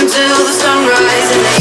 [0.00, 1.57] until the sunrise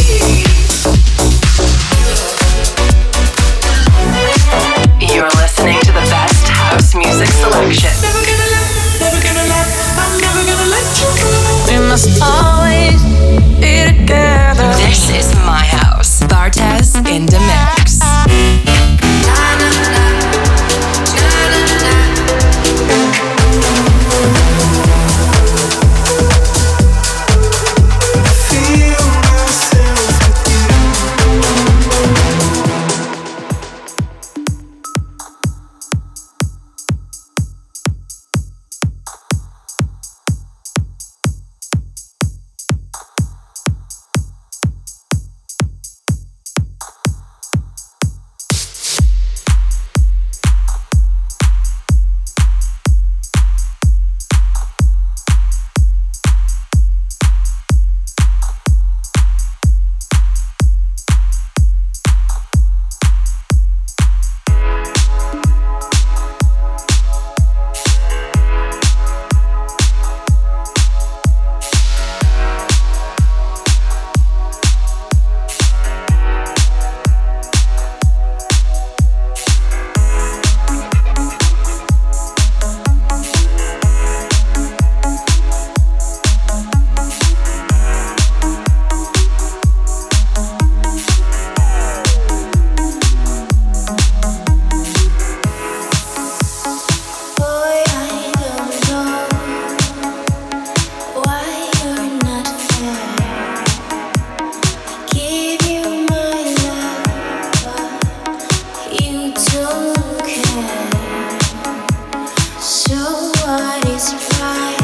[113.67, 114.77] body's fire.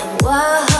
[0.00, 0.73] And why?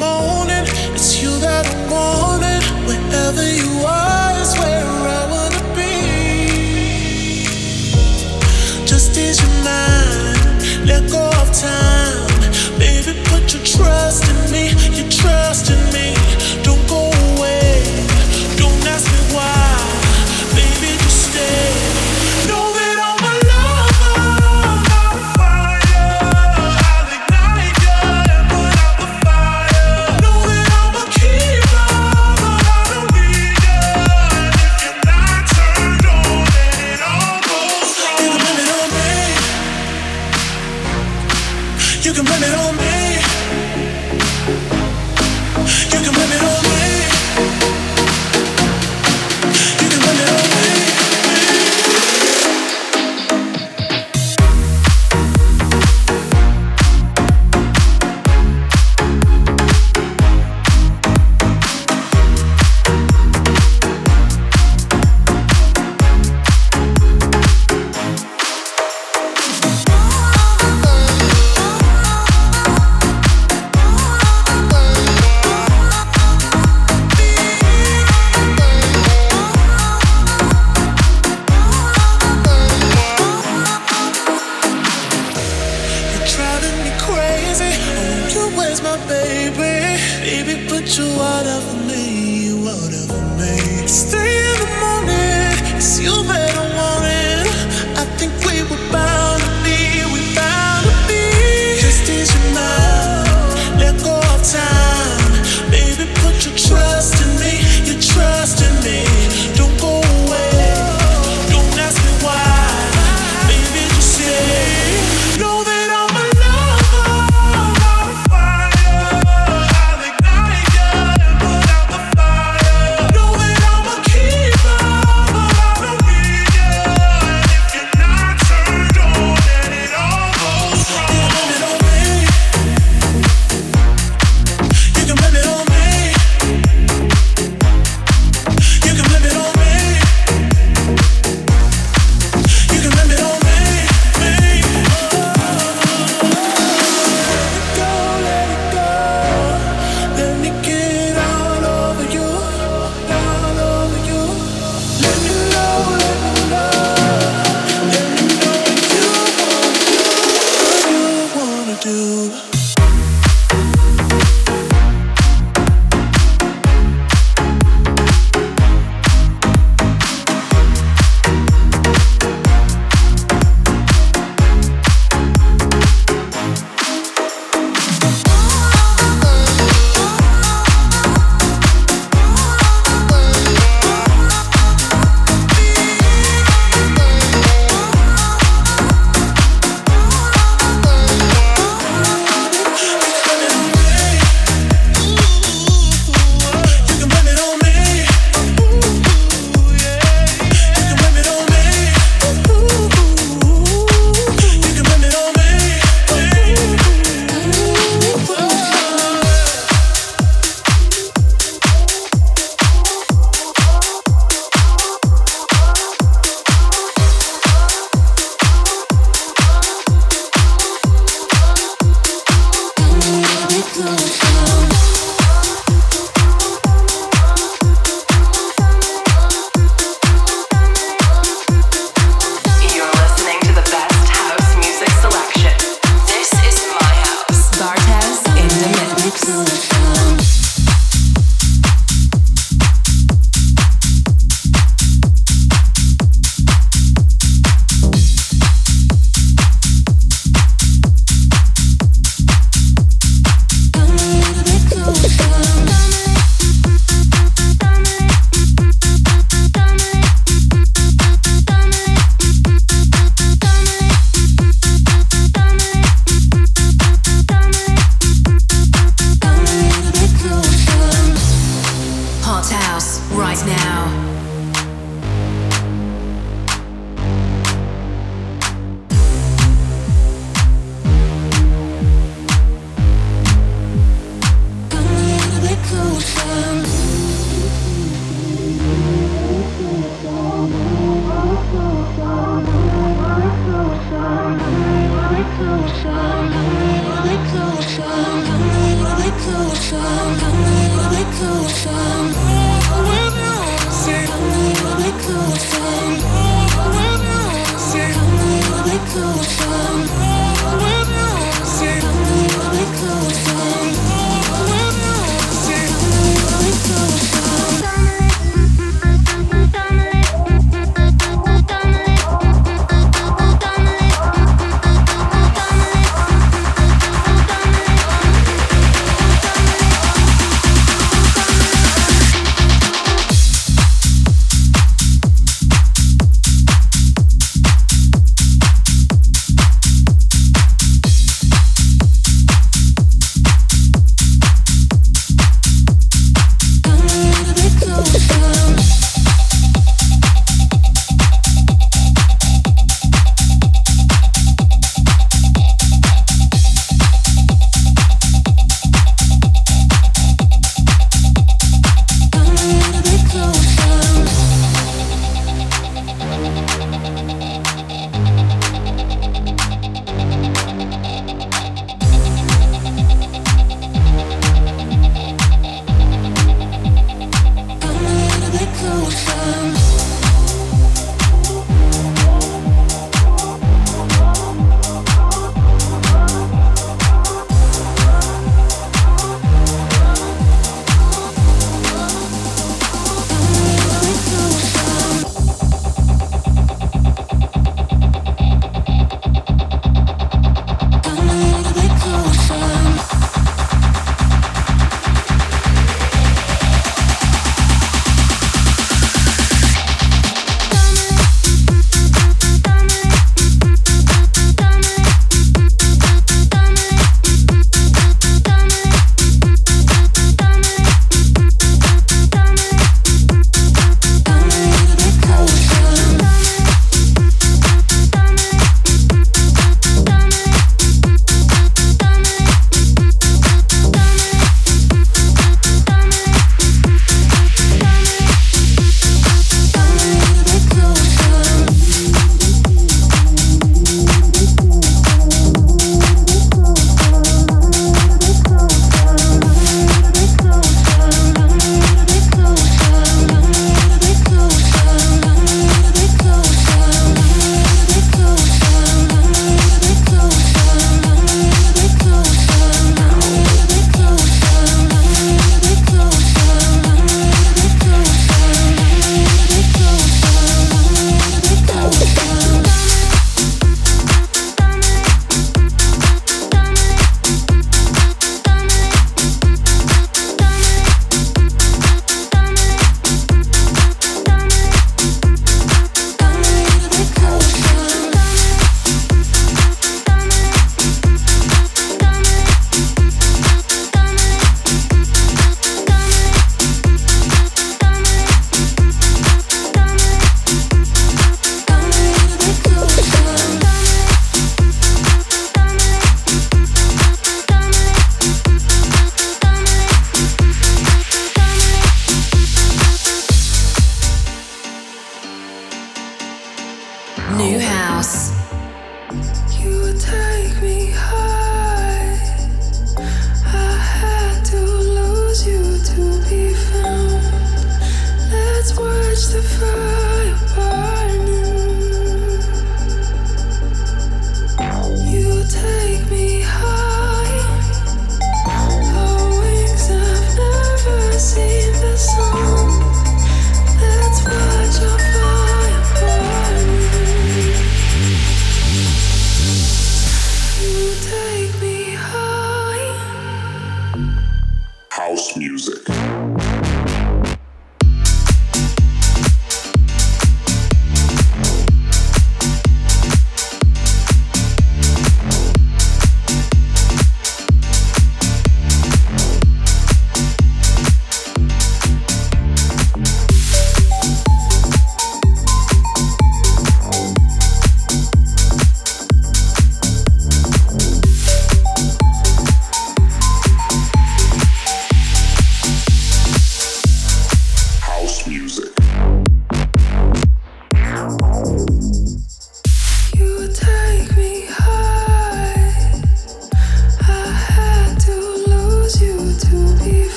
[0.00, 0.64] Morning,
[0.94, 2.29] it's you that I'm wanting.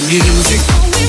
[0.00, 1.07] The music.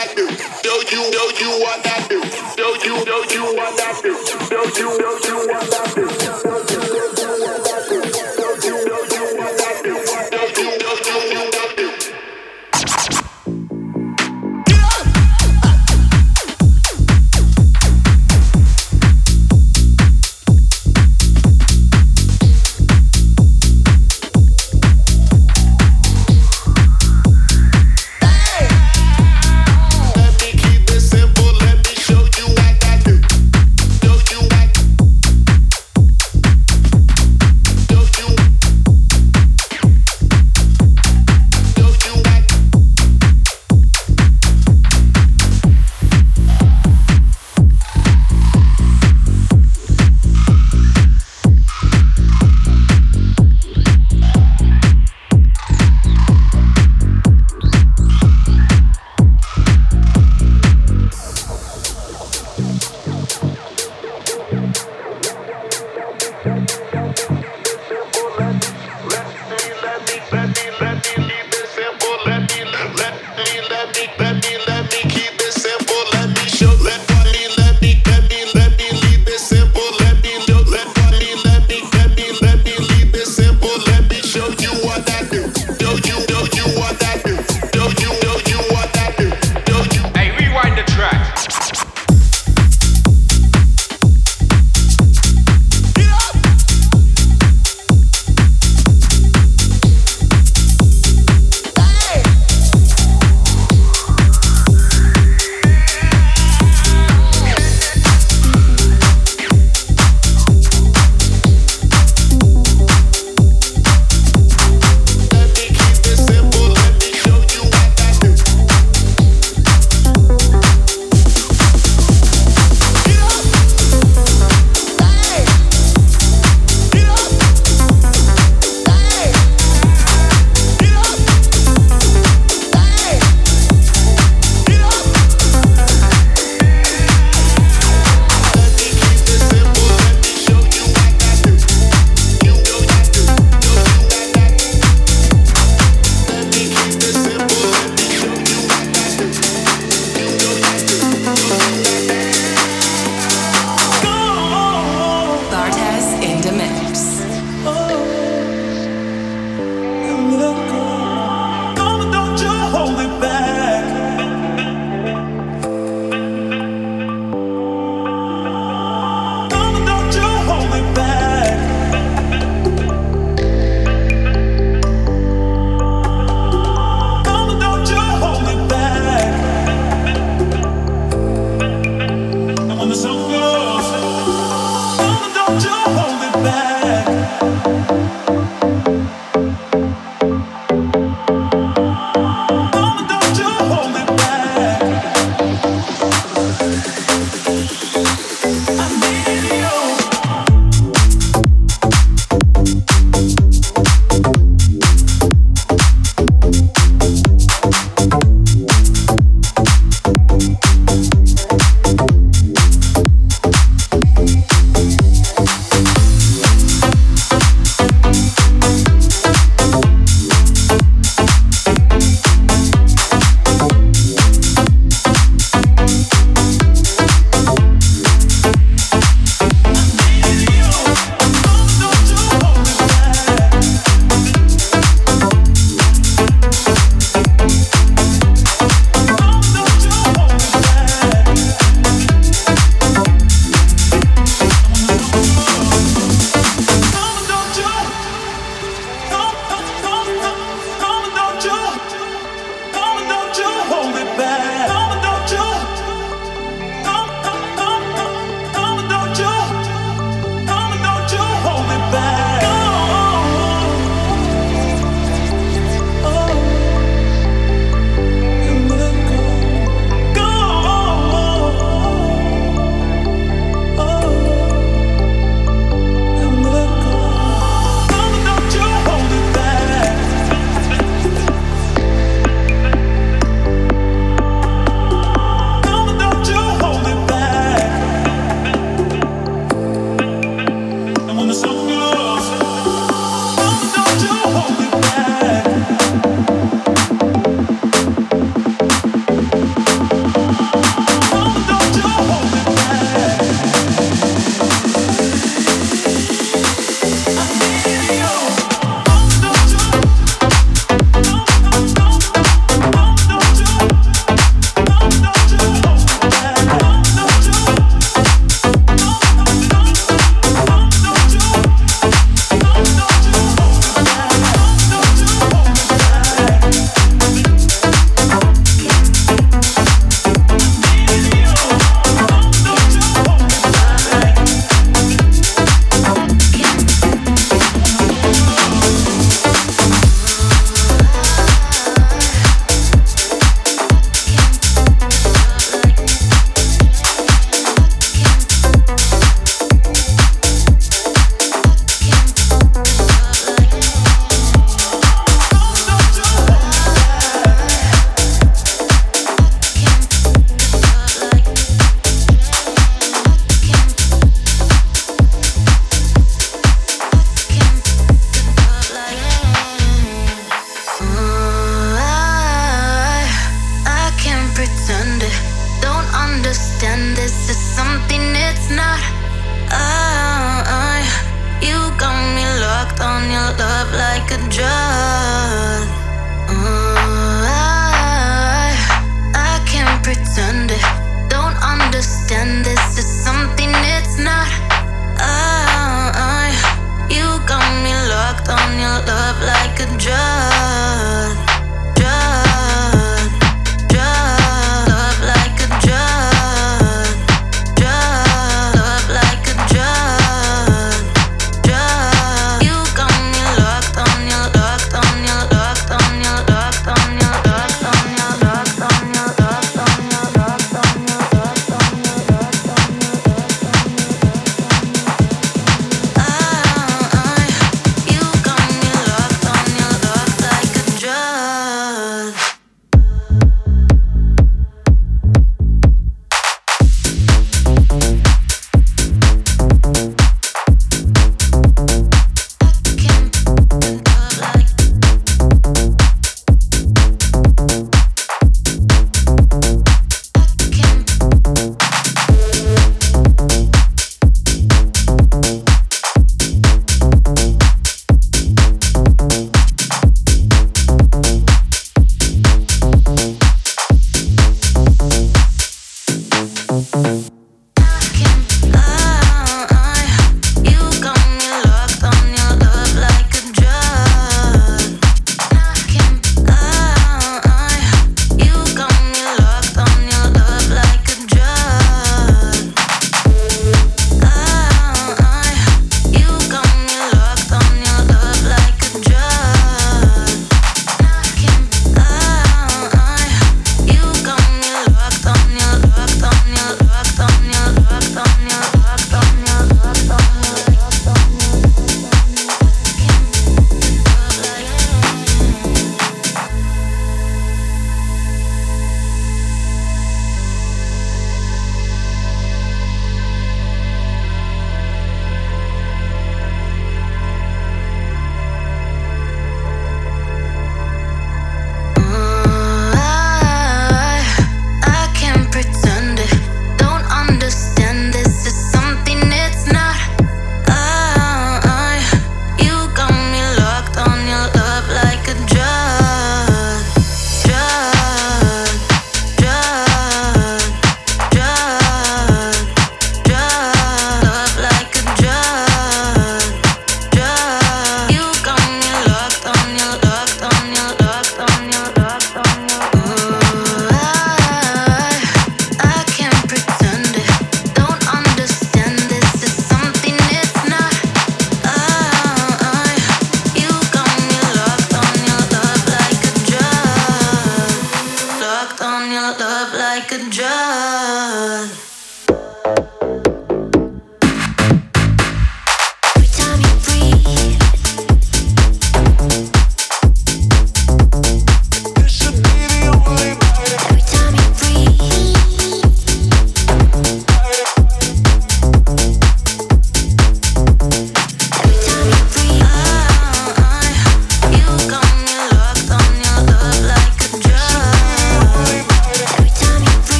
[0.00, 0.26] I do.
[0.62, 2.22] Don't you, don't you what I do.
[2.56, 4.16] Don't you, don't you what I do.
[4.48, 6.69] Don't you, don't you what I do.